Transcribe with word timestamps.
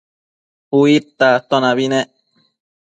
Uidta 0.79 1.29
atonabi 1.37 1.87
nec 1.95 2.11